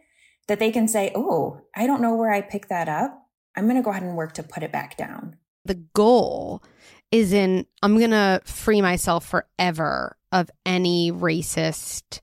[0.47, 3.27] that they can say, Oh, I don't know where I picked that up.
[3.55, 5.37] I'm going to go ahead and work to put it back down.
[5.65, 6.63] The goal
[7.11, 12.21] is in, I'm going to free myself forever of any racist,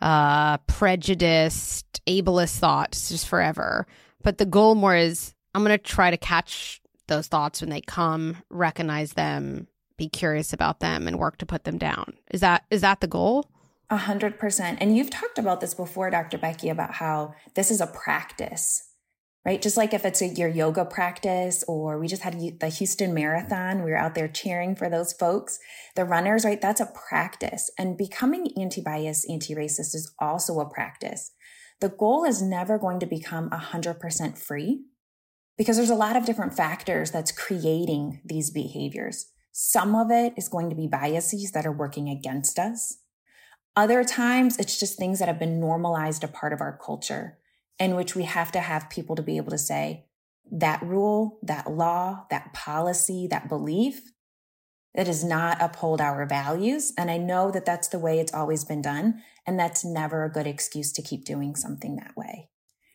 [0.00, 3.86] uh, prejudiced, ableist thoughts just forever.
[4.22, 7.82] But the goal more is I'm going to try to catch those thoughts when they
[7.82, 9.66] come, recognize them,
[10.00, 12.14] be curious about them and work to put them down.
[12.30, 13.50] Is that is that the goal?
[13.90, 14.78] A hundred percent.
[14.80, 16.38] And you've talked about this before, Dr.
[16.38, 18.82] Becky, about how this is a practice,
[19.44, 19.60] right?
[19.60, 23.84] Just like if it's a, your yoga practice, or we just had the Houston Marathon,
[23.84, 25.58] we were out there cheering for those folks,
[25.96, 26.62] the runners, right?
[26.62, 27.70] That's a practice.
[27.78, 31.32] And becoming anti bias, anti racist is also a practice.
[31.82, 34.84] The goal is never going to become a hundred percent free
[35.58, 39.26] because there's a lot of different factors that's creating these behaviors.
[39.52, 42.98] Some of it is going to be biases that are working against us.
[43.76, 47.38] Other times, it's just things that have been normalized a part of our culture
[47.78, 50.06] in which we have to have people to be able to say
[50.52, 54.10] that rule, that law, that policy, that belief
[54.94, 56.92] that does not uphold our values.
[56.98, 59.22] And I know that that's the way it's always been done.
[59.46, 62.48] And that's never a good excuse to keep doing something that way.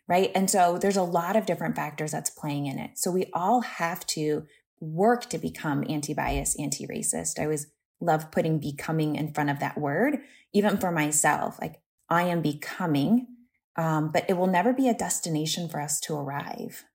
[0.07, 0.31] Right.
[0.35, 2.91] And so there's a lot of different factors that's playing in it.
[2.95, 4.45] So we all have to
[4.79, 7.39] work to become anti-bias, anti-racist.
[7.39, 7.67] I always
[8.01, 10.19] love putting becoming in front of that word,
[10.53, 11.57] even for myself.
[11.61, 13.27] Like I am becoming,
[13.77, 16.85] um, but it will never be a destination for us to arrive.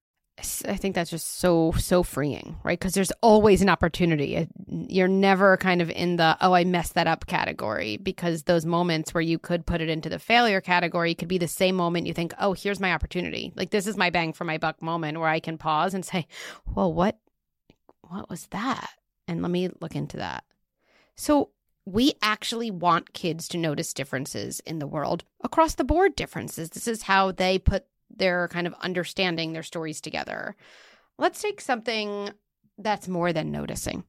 [0.67, 2.79] I think that's just so so freeing, right?
[2.79, 4.49] Because there's always an opportunity.
[4.69, 9.13] You're never kind of in the oh I messed that up category because those moments
[9.13, 12.15] where you could put it into the failure category could be the same moment you
[12.15, 15.29] think oh here's my opportunity, like this is my bang for my buck moment where
[15.29, 16.27] I can pause and say,
[16.75, 17.19] well what
[18.11, 18.91] what was that?
[19.29, 20.45] And let me look into that.
[21.17, 21.51] So,
[21.87, 26.71] we actually want kids to notice differences in the world, across the board differences.
[26.71, 30.57] This is how they put their kind of understanding their stories together.
[31.19, 32.31] Let's take something
[32.79, 34.05] that's more than noticing.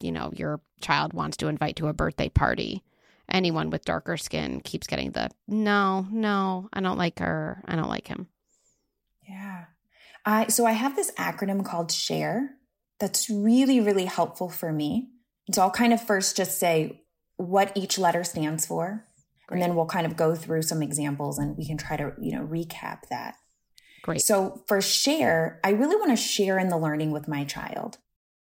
[0.00, 2.82] You know, your child wants to invite to a birthday party.
[3.30, 7.62] Anyone with darker skin keeps getting the no, no, I don't like her.
[7.66, 8.28] I don't like him.
[9.28, 9.64] Yeah.
[10.26, 12.50] I so I have this acronym called SHARE
[13.00, 15.08] that's really, really helpful for me.
[15.52, 17.02] So I'll kind of first just say
[17.36, 19.04] what each letter stands for.
[19.46, 19.56] Great.
[19.56, 22.32] And then we'll kind of go through some examples and we can try to, you
[22.32, 23.36] know, recap that.
[24.02, 24.22] Great.
[24.22, 27.98] So for share, I really want to share in the learning with my child.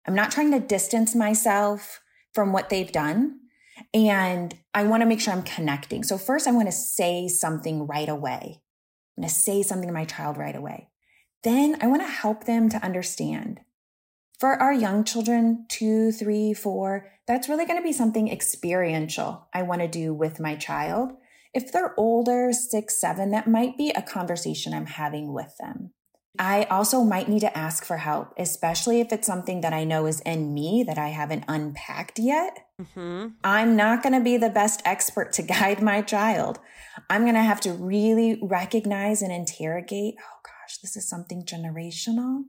[0.06, 2.02] I'm not trying to distance myself
[2.34, 3.40] from what they've done.
[3.94, 6.04] And I want to make sure I'm connecting.
[6.04, 8.62] So first, I want to say something right away.
[9.18, 10.90] I'm going to say something to my child right away.
[11.44, 13.62] Then I want to help them to understand.
[14.42, 19.62] For our young children, two, three, four, that's really going to be something experiential I
[19.62, 21.12] want to do with my child.
[21.54, 25.92] If they're older, six, seven, that might be a conversation I'm having with them.
[26.40, 30.08] I also might need to ask for help, especially if it's something that I know
[30.08, 32.66] is in me that I haven't unpacked yet.
[32.82, 33.34] Mm-hmm.
[33.44, 36.58] I'm not going to be the best expert to guide my child.
[37.12, 42.46] I'm going to have to really recognize and interrogate oh gosh, this is something generational.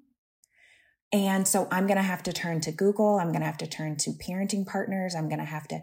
[1.12, 3.18] And so I'm going to have to turn to Google.
[3.18, 5.14] I'm going to have to turn to parenting partners.
[5.14, 5.83] I'm going to have to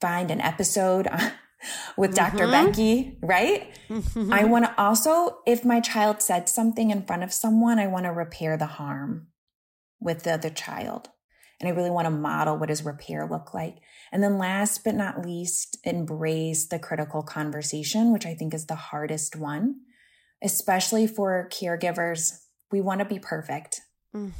[0.00, 1.08] find an episode
[1.96, 2.36] with mm-hmm.
[2.36, 2.48] Dr.
[2.48, 3.74] Becky, right?
[3.88, 4.32] Mm-hmm.
[4.32, 8.04] I want to also, if my child said something in front of someone, I want
[8.04, 9.28] to repair the harm
[10.00, 11.08] with the other child.
[11.60, 13.78] And I really want to model what does repair look like.
[14.10, 18.74] And then last but not least, embrace the critical conversation, which I think is the
[18.74, 19.76] hardest one,
[20.42, 22.32] especially for caregivers.
[22.72, 23.80] We want to be perfect.
[24.14, 24.32] Mm.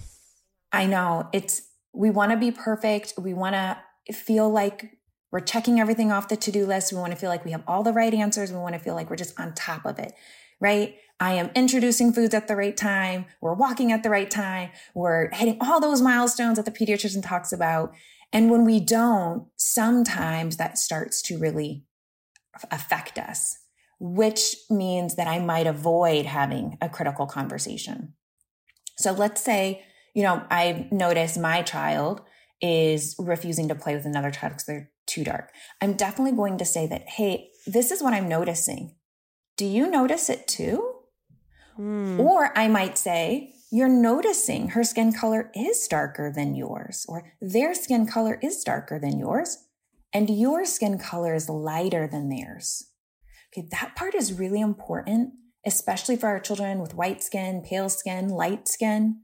[0.72, 3.14] I know it's, we want to be perfect.
[3.18, 3.78] We want to
[4.12, 4.98] feel like
[5.30, 6.92] we're checking everything off the to do list.
[6.92, 8.52] We want to feel like we have all the right answers.
[8.52, 10.12] We want to feel like we're just on top of it,
[10.60, 10.96] right?
[11.20, 13.26] I am introducing foods at the right time.
[13.40, 14.70] We're walking at the right time.
[14.94, 17.94] We're hitting all those milestones that the pediatrician talks about.
[18.32, 21.84] And when we don't, sometimes that starts to really
[22.70, 23.56] affect us,
[24.00, 28.14] which means that I might avoid having a critical conversation.
[28.98, 32.22] So let's say, you know, I've noticed my child
[32.60, 35.50] is refusing to play with another child because they're too dark.
[35.80, 38.94] I'm definitely going to say that, hey, this is what I'm noticing.
[39.56, 40.92] Do you notice it too?
[41.78, 42.18] Mm.
[42.18, 47.74] Or I might say, you're noticing her skin color is darker than yours, or their
[47.74, 49.64] skin color is darker than yours,
[50.12, 52.90] and your skin color is lighter than theirs.
[53.52, 55.32] Okay, that part is really important,
[55.64, 59.22] especially for our children with white skin, pale skin, light skin,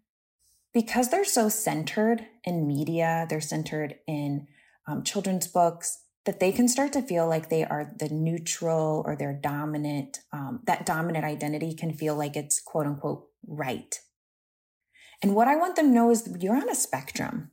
[0.73, 4.47] because they're so centered in media, they're centered in
[4.87, 9.17] um, children's books that they can start to feel like they are the neutral or
[9.17, 14.01] their dominant, um, that dominant identity can feel like it's quote unquote right.
[15.23, 17.51] And what I want them to know is you're on a spectrum.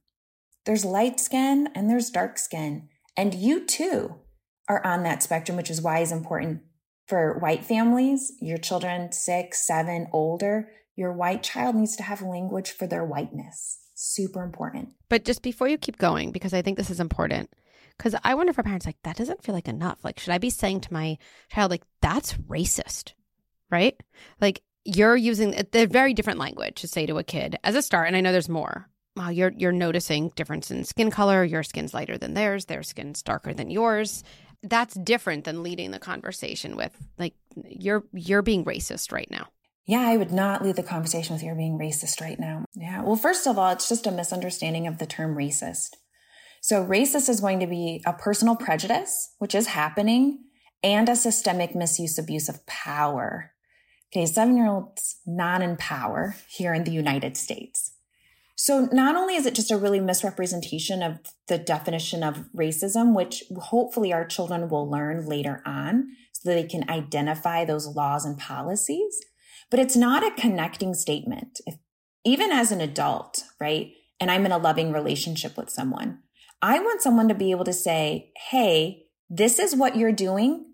[0.66, 2.90] There's light skin and there's dark skin.
[3.16, 4.16] And you too
[4.68, 6.62] are on that spectrum, which is why it's important
[7.08, 12.72] for white families, your children six, seven, older, your white child needs to have language
[12.72, 14.90] for their whiteness super important.
[15.10, 17.50] But just before you keep going, because I think this is important,
[17.98, 20.04] because I wonder for parents, like, that doesn't feel like enough.
[20.04, 21.18] Like, should I be saying to my
[21.50, 23.14] child, like, that's racist,
[23.72, 24.00] right?
[24.42, 27.82] Like, you're using uh, a very different language to say to a kid as a
[27.82, 28.08] start.
[28.08, 28.88] And I know there's more.
[29.16, 31.44] Wow, you're you're noticing difference in skin color.
[31.44, 32.66] Your skin's lighter than theirs.
[32.66, 34.26] Their skin's darker than yours.
[34.62, 39.48] That's different than leading the conversation with like you're you're being racist right now
[39.86, 42.66] yeah, I would not lead the conversation with you're being racist right now.
[42.74, 43.04] Yeah.
[43.04, 45.90] Well, first of all, it's just a misunderstanding of the term racist.
[46.62, 50.40] So racist is going to be a personal prejudice, which is happening,
[50.82, 53.52] and a systemic misuse abuse of power.
[54.12, 57.92] Okay, seven year olds not in power here in the United States.
[58.56, 63.44] So not only is it just a really misrepresentation of the definition of racism, which
[63.56, 69.20] hopefully our children will learn later on so they can identify those laws and policies,
[69.70, 71.60] but it's not a connecting statement.
[71.66, 71.76] If,
[72.24, 73.92] even as an adult, right?
[74.20, 76.20] And I'm in a loving relationship with someone,
[76.62, 80.66] I want someone to be able to say, Hey, this is what you're doing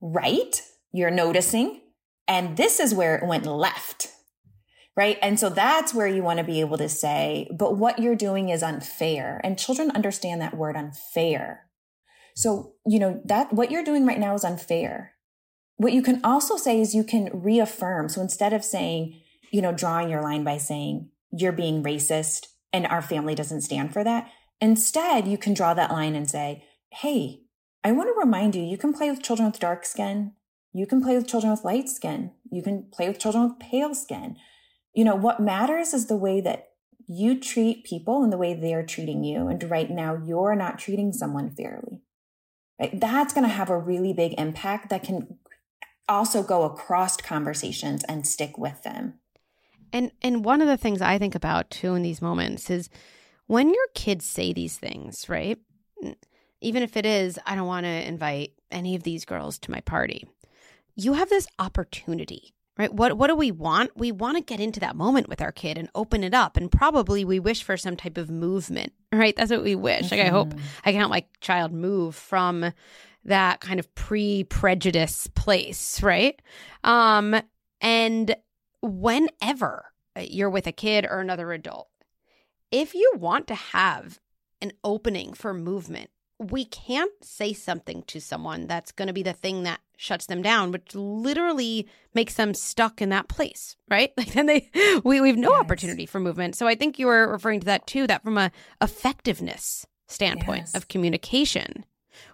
[0.00, 0.62] right.
[0.92, 1.80] You're noticing.
[2.26, 4.08] And this is where it went left.
[4.96, 5.18] Right.
[5.22, 8.50] And so that's where you want to be able to say, but what you're doing
[8.50, 9.40] is unfair.
[9.42, 11.70] And children understand that word unfair.
[12.34, 15.14] So, you know, that what you're doing right now is unfair.
[15.80, 18.10] What you can also say is you can reaffirm.
[18.10, 19.18] So instead of saying,
[19.50, 23.90] you know, drawing your line by saying you're being racist and our family doesn't stand
[23.90, 24.28] for that,
[24.60, 27.44] instead you can draw that line and say, hey,
[27.82, 30.34] I want to remind you, you can play with children with dark skin.
[30.74, 32.32] You can play with children with light skin.
[32.52, 34.36] You can play with children with pale skin.
[34.92, 36.72] You know, what matters is the way that
[37.08, 39.48] you treat people and the way they're treating you.
[39.48, 42.02] And right now, you're not treating someone fairly.
[42.78, 43.00] Right?
[43.00, 45.38] That's going to have a really big impact that can
[46.10, 49.14] also go across conversations and stick with them.
[49.92, 52.88] And and one of the things I think about too in these moments is
[53.46, 55.58] when your kids say these things, right?
[56.60, 59.80] Even if it is, I don't want to invite any of these girls to my
[59.80, 60.28] party.
[60.94, 62.92] You have this opportunity, right?
[62.92, 63.96] What what do we want?
[63.96, 66.56] We want to get into that moment with our kid and open it up.
[66.56, 69.34] And probably we wish for some type of movement, right?
[69.34, 70.06] That's what we wish.
[70.06, 70.14] Mm-hmm.
[70.16, 70.64] Like I hope mm-hmm.
[70.84, 72.72] I can help my child move from
[73.24, 76.40] that kind of pre-prejudice place, right?
[76.84, 77.40] Um
[77.80, 78.36] and
[78.82, 79.86] whenever
[80.18, 81.88] you're with a kid or another adult,
[82.70, 84.20] if you want to have
[84.60, 89.32] an opening for movement, we can't say something to someone that's going to be the
[89.32, 94.12] thing that shuts them down, which literally makes them stuck in that place, right?
[94.16, 94.70] Like then they
[95.04, 95.60] we, we have no yes.
[95.60, 96.56] opportunity for movement.
[96.56, 98.50] So I think you were referring to that too, that from a
[98.80, 100.74] effectiveness standpoint yes.
[100.74, 101.84] of communication,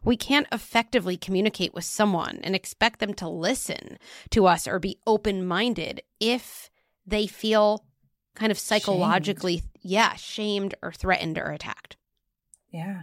[0.05, 3.99] we can't effectively communicate with someone and expect them to listen
[4.31, 6.71] to us or be open minded if
[7.07, 7.85] they feel
[8.35, 9.71] kind of psychologically, shamed.
[9.83, 11.97] yeah, shamed or threatened or attacked.
[12.71, 13.03] Yeah.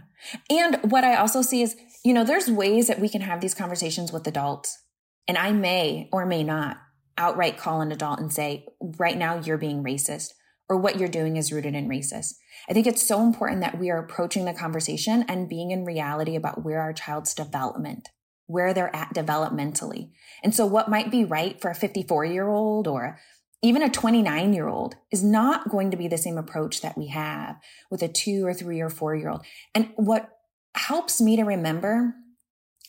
[0.50, 3.54] And what I also see is, you know, there's ways that we can have these
[3.54, 4.78] conversations with adults.
[5.26, 6.76] And I may or may not
[7.16, 10.34] outright call an adult and say, right now you're being racist
[10.68, 12.34] or what you're doing is rooted in racist.
[12.68, 16.36] I think it's so important that we are approaching the conversation and being in reality
[16.36, 18.08] about where our child's development,
[18.46, 20.10] where they're at developmentally.
[20.42, 23.18] And so what might be right for a 54 year old or
[23.62, 27.08] even a 29 year old is not going to be the same approach that we
[27.08, 27.56] have
[27.90, 29.44] with a two or three or four year old.
[29.74, 30.30] And what
[30.74, 32.14] helps me to remember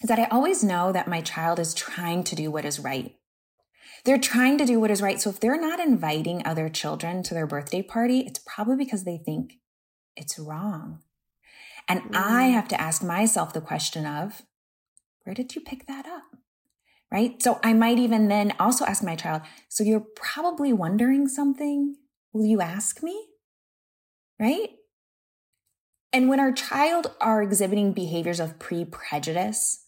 [0.02, 3.16] is that I always know that my child is trying to do what is right.
[4.06, 5.20] They're trying to do what is right.
[5.20, 9.18] So if they're not inviting other children to their birthday party, it's probably because they
[9.18, 9.56] think
[10.16, 11.00] it's wrong.
[11.88, 12.16] And mm.
[12.16, 14.44] I have to ask myself the question of,
[15.24, 16.24] where did you pick that up?
[17.16, 17.42] right?
[17.42, 21.96] So I might even then also ask my child, so you're probably wondering something.
[22.34, 23.28] Will you ask me?
[24.38, 24.72] Right?
[26.12, 29.85] And when our child are exhibiting behaviors of pre prejudice,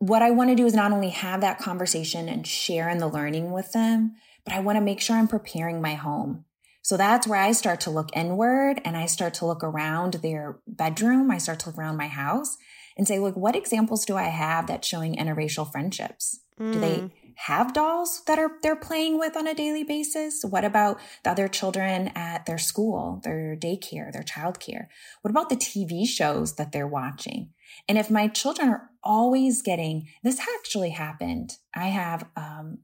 [0.00, 3.06] what I want to do is not only have that conversation and share in the
[3.06, 6.46] learning with them, but I want to make sure I'm preparing my home.
[6.82, 10.58] So that's where I start to look inward and I start to look around their
[10.66, 11.30] bedroom.
[11.30, 12.56] I start to look around my house
[12.96, 16.40] and say, look, what examples do I have that's showing interracial friendships?
[16.58, 16.72] Mm.
[16.72, 17.10] Do they mm.
[17.34, 20.42] have dolls that are they're playing with on a daily basis?
[20.42, 24.86] What about the other children at their school, their daycare, their childcare?
[25.20, 27.50] What about the TV shows that they're watching?
[27.86, 31.56] And if my children are always getting this actually happened.
[31.74, 32.78] I have um,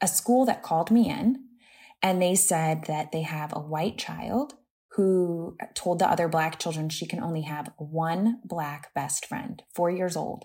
[0.00, 1.44] a school that called me in
[2.02, 4.54] and they said that they have a white child
[4.96, 9.90] who told the other black children she can only have one black best friend, four
[9.90, 10.44] years old.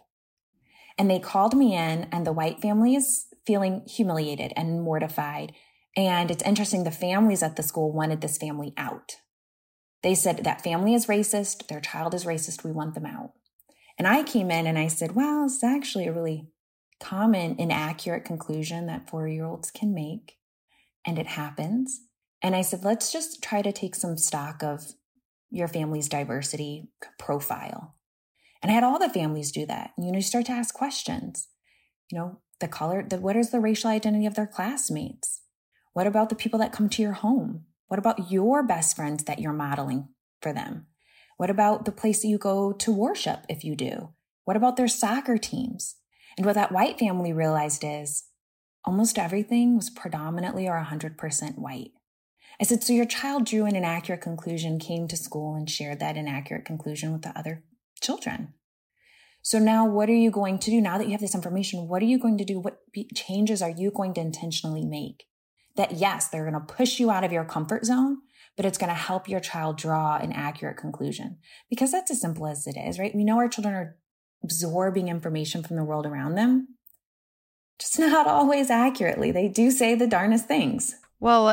[0.98, 5.54] And they called me in, and the white family is feeling humiliated and mortified.
[5.96, 9.18] And it's interesting, the families at the school wanted this family out.
[10.02, 13.32] They said that family is racist, their child is racist, we want them out.
[13.98, 16.48] And I came in and I said, well, it's actually a really
[17.00, 20.38] common, inaccurate conclusion that four year olds can make.
[21.06, 22.02] And it happens.
[22.42, 24.94] And I said, let's just try to take some stock of
[25.50, 27.96] your family's diversity profile.
[28.62, 29.92] And I had all the families do that.
[29.98, 31.48] You know, you start to ask questions.
[32.12, 35.42] You know, the color, the, what is the racial identity of their classmates?
[35.94, 37.66] What about the people that come to your home?
[37.88, 40.10] What about your best friends that you're modeling
[40.42, 40.88] for them?
[41.38, 44.10] What about the place that you go to worship if you do?
[44.46, 45.96] What about their soccer teams?
[46.36, 48.26] And what that white family realized is
[48.86, 51.92] almost everything was predominantly or 100% white.
[52.60, 56.18] I said, so your child drew an inaccurate conclusion, came to school and shared that
[56.18, 57.64] inaccurate conclusion with the other
[58.02, 58.54] children.
[59.44, 60.82] So now what are you going to do?
[60.82, 62.60] Now that you have this information, what are you going to do?
[62.60, 62.80] What
[63.16, 65.26] changes are you going to intentionally make?
[65.76, 68.18] That yes, they're going to push you out of your comfort zone,
[68.58, 71.38] but it's going to help your child draw an accurate conclusion
[71.70, 73.16] because that's as simple as it is, right?
[73.16, 73.96] We know our children are
[74.44, 76.68] absorbing information from the world around them,
[77.80, 79.32] just not always accurately.
[79.32, 80.96] They do say the darnest things.
[81.20, 81.50] Well,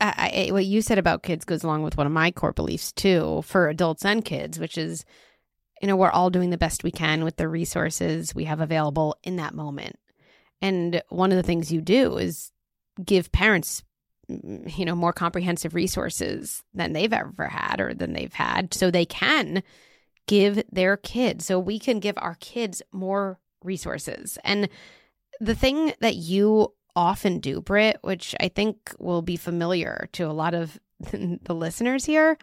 [0.00, 2.52] I, I, eh, what you said about kids goes along with one of my core
[2.52, 5.04] beliefs too for adults and kids, which is,
[5.80, 9.16] you know, we're all doing the best we can with the resources we have available
[9.22, 9.96] in that moment.
[10.60, 12.52] And one of the things you do is
[13.04, 13.82] give parents,
[14.66, 19.06] you know, more comprehensive resources than they've ever had or than they've had so they
[19.06, 19.62] can
[20.26, 24.38] give their kids, so we can give our kids more resources.
[24.44, 24.68] And
[25.40, 30.32] the thing that you often do, Britt which I think will be familiar to a
[30.32, 32.38] lot of the listeners here,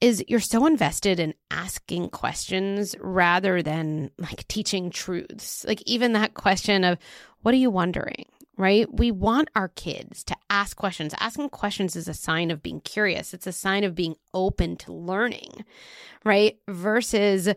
[0.00, 5.64] is you're so invested in asking questions rather than like teaching truths.
[5.66, 6.98] Like even that question of,
[7.42, 8.26] what are you wondering?
[8.56, 8.92] Right?
[8.92, 11.14] We want our kids to ask questions.
[11.18, 14.92] Asking questions is a sign of being curious, it's a sign of being open to
[14.92, 15.64] learning,
[16.24, 16.58] right?
[16.68, 17.48] Versus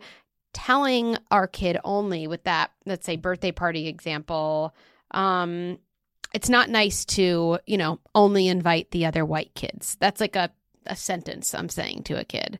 [0.52, 4.74] telling our kid only with that, let's say, birthday party example.
[5.12, 5.78] Um,
[6.34, 9.96] it's not nice to, you know, only invite the other white kids.
[10.00, 10.50] That's like a,
[10.86, 12.58] a sentence I'm saying to a kid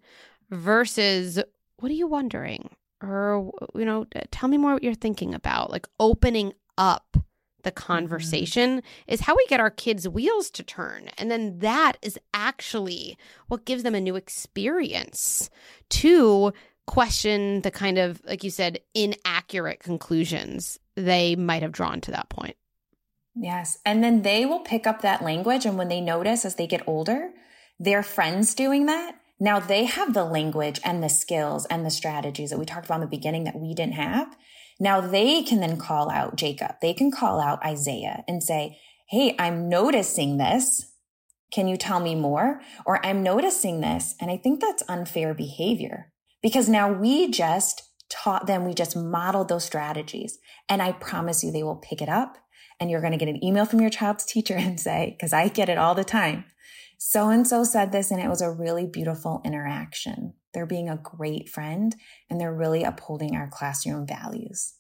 [0.50, 1.38] versus,
[1.78, 2.70] what are you wondering?
[3.02, 5.70] Or, you know, tell me more what you're thinking about.
[5.70, 7.16] Like opening up
[7.62, 7.84] the mm-hmm.
[7.84, 9.12] conversation mm-hmm.
[9.12, 11.08] is how we get our kids' wheels to turn.
[11.18, 13.16] And then that is actually
[13.48, 15.50] what gives them a new experience
[15.90, 16.52] to
[16.86, 22.28] question the kind of, like you said, inaccurate conclusions they might have drawn to that
[22.28, 22.56] point.
[23.34, 23.78] Yes.
[23.86, 25.64] And then they will pick up that language.
[25.64, 27.30] And when they notice as they get older,
[27.78, 32.50] their friends doing that, now they have the language and the skills and the strategies
[32.50, 34.36] that we talked about in the beginning that we didn't have.
[34.82, 36.72] Now they can then call out Jacob.
[36.82, 40.92] They can call out Isaiah and say, Hey, I'm noticing this.
[41.52, 42.60] Can you tell me more?
[42.84, 44.16] Or I'm noticing this.
[44.20, 46.10] And I think that's unfair behavior
[46.42, 50.40] because now we just taught them, we just modeled those strategies.
[50.68, 52.36] And I promise you they will pick it up
[52.80, 55.46] and you're going to get an email from your child's teacher and say, because I
[55.46, 56.44] get it all the time.
[57.04, 60.34] So and so said this, and it was a really beautiful interaction.
[60.54, 61.92] They're being a great friend
[62.30, 64.74] and they're really upholding our classroom values.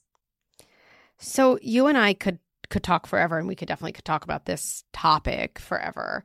[1.18, 2.38] So you and I could
[2.70, 6.22] could talk forever and we could definitely could talk about this topic forever.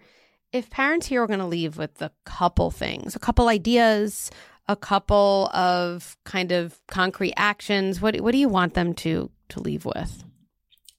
[0.54, 4.30] If parents here are going to leave with a couple things, a couple ideas,
[4.68, 9.60] a couple of kind of concrete actions, what what do you want them to to
[9.60, 10.24] leave with?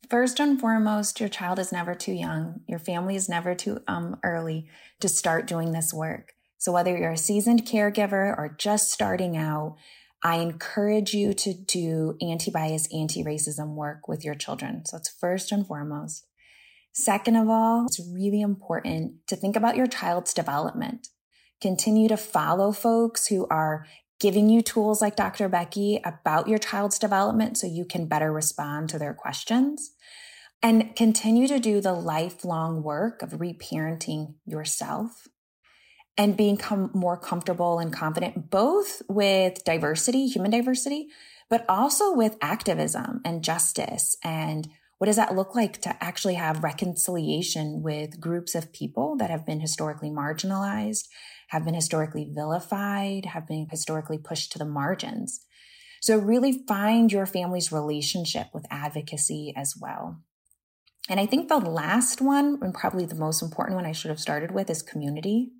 [0.08, 2.60] First and foremost, your child is never too young.
[2.66, 4.66] Your family is never too um, early
[5.00, 6.32] to start doing this work.
[6.56, 9.76] So whether you're a seasoned caregiver or just starting out,
[10.24, 14.86] I encourage you to do anti-bias, anti-racism work with your children.
[14.86, 16.26] So it's first and foremost.
[16.92, 21.08] Second of all, it's really important to think about your child's development.
[21.60, 23.86] Continue to follow folks who are
[24.20, 25.48] giving you tools like Dr.
[25.48, 29.92] Becky about your child's development so you can better respond to their questions
[30.62, 35.28] and continue to do the lifelong work of reparenting yourself
[36.16, 36.58] and being
[36.92, 41.08] more comfortable and confident, both with diversity, human diversity,
[41.48, 44.16] but also with activism and justice.
[44.24, 49.30] And what does that look like to actually have reconciliation with groups of people that
[49.30, 51.06] have been historically marginalized,
[51.48, 55.44] have been historically vilified, have been historically pushed to the margins?
[56.00, 60.22] So really find your family's relationship with advocacy as well.
[61.08, 64.20] And I think the last one, and probably the most important one I should have
[64.20, 65.50] started with, is community,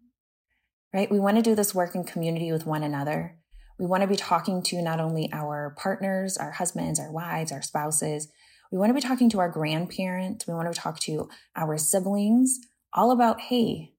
[0.92, 1.10] right?
[1.10, 3.38] We want to do this work in community with one another.
[3.78, 7.62] We want to be talking to not only our partners, our husbands, our wives, our
[7.62, 8.28] spouses.
[8.70, 10.46] We want to be talking to our grandparents.
[10.46, 12.58] We want to talk to our siblings
[12.92, 13.94] all about, hey,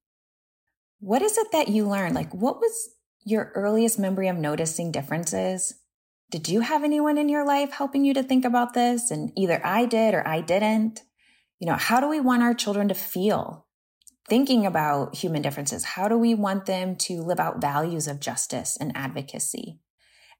[0.99, 2.15] what is it that you learned?
[2.15, 2.89] Like, what was
[3.25, 5.73] your earliest memory of noticing differences?
[6.31, 9.09] Did you have anyone in your life helping you to think about this?
[9.09, 11.01] And either I did or I didn't.
[11.59, 13.65] You know, how do we want our children to feel
[14.29, 15.83] thinking about human differences?
[15.83, 19.79] How do we want them to live out values of justice and advocacy?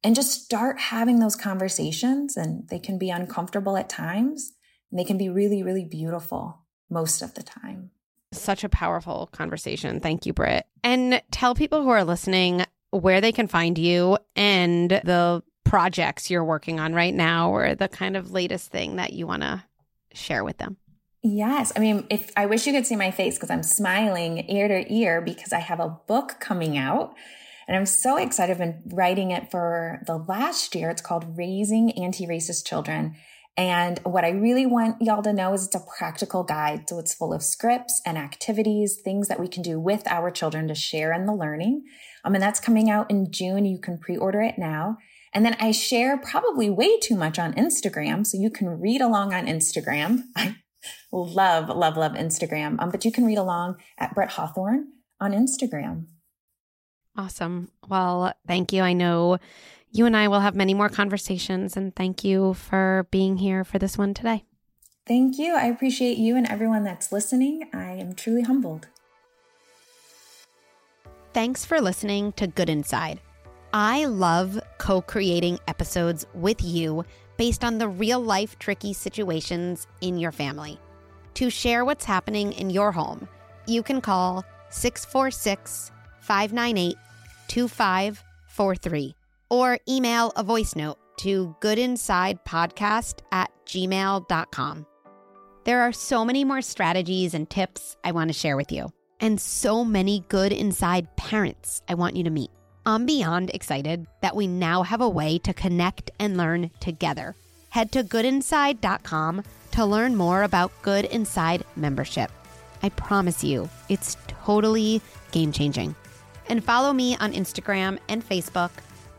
[0.03, 4.53] And just start having those conversations, and they can be uncomfortable at times,
[4.89, 7.91] and they can be really, really beautiful most of the time.
[8.31, 9.99] Such a powerful conversation.
[9.99, 10.67] Thank you, Britt.
[10.83, 16.43] And tell people who are listening where they can find you and the projects you're
[16.43, 19.63] working on right now or the kind of latest thing that you want to
[20.13, 20.77] share with them.
[21.21, 21.71] Yes.
[21.75, 24.91] I mean, if I wish you could see my face because I'm smiling ear to
[24.93, 27.13] ear because I have a book coming out
[27.67, 28.53] and I'm so excited.
[28.53, 30.89] I've been writing it for the last year.
[30.89, 33.15] It's called Raising Anti-Racist Children.
[33.59, 36.87] And what I really want y'all to know is it's a practical guide.
[36.87, 40.69] So it's full of scripts and activities, things that we can do with our children
[40.69, 41.83] to share in the learning.
[42.23, 43.65] Um, and that's coming out in June.
[43.65, 44.95] You can pre-order it now.
[45.33, 48.25] And then I share probably way too much on Instagram.
[48.25, 50.21] So you can read along on Instagram.
[50.37, 50.55] I
[51.11, 52.77] love, love, love Instagram.
[52.79, 54.87] Um, but you can read along at Britt Hawthorne
[55.19, 56.05] on Instagram.
[57.17, 57.71] Awesome.
[57.89, 58.83] Well, thank you.
[58.83, 59.37] I know
[59.91, 63.79] you and I will have many more conversations, and thank you for being here for
[63.79, 64.43] this one today.
[65.07, 65.55] Thank you.
[65.55, 67.67] I appreciate you and everyone that's listening.
[67.73, 68.87] I am truly humbled.
[71.33, 73.19] Thanks for listening to Good Inside.
[73.73, 77.05] I love co creating episodes with you
[77.37, 80.79] based on the real life tricky situations in your family.
[81.35, 83.27] To share what's happening in your home,
[83.65, 86.95] you can call 646 598
[87.47, 89.15] 2543
[89.49, 94.85] or email a voice note to goodinsidepodcast at gmail.com.
[95.65, 99.39] There are so many more strategies and tips I want to share with you, and
[99.39, 102.49] so many good inside parents I want you to meet.
[102.85, 107.35] I'm beyond excited that we now have a way to connect and learn together.
[107.69, 112.31] Head to goodinside.com to learn more about Good Inside membership.
[112.81, 115.95] I promise you, it's totally game changing.
[116.47, 118.71] And follow me on Instagram and Facebook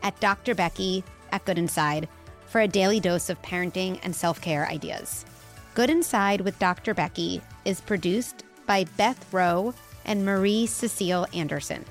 [0.03, 0.55] at Dr.
[0.55, 2.07] Becky at Good Inside
[2.47, 5.25] for a daily dose of parenting and self care ideas.
[5.73, 6.93] Good Inside with Dr.
[6.93, 9.73] Becky is produced by Beth Rowe
[10.05, 11.85] and Marie Cecile Anderson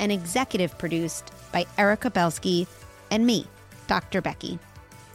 [0.00, 2.66] and executive produced by Erica Belsky
[3.10, 3.46] and me,
[3.86, 4.20] Dr.
[4.20, 4.58] Becky.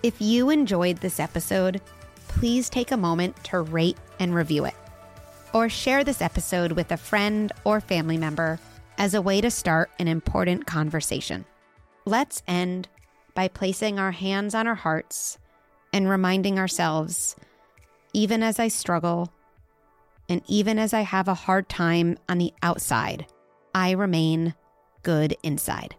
[0.03, 1.81] If you enjoyed this episode,
[2.27, 4.73] please take a moment to rate and review it.
[5.53, 8.59] Or share this episode with a friend or family member
[8.97, 11.45] as a way to start an important conversation.
[12.05, 12.87] Let's end
[13.33, 15.37] by placing our hands on our hearts
[15.93, 17.35] and reminding ourselves
[18.13, 19.31] even as I struggle,
[20.27, 23.25] and even as I have a hard time on the outside,
[23.73, 24.53] I remain
[25.03, 25.95] good inside.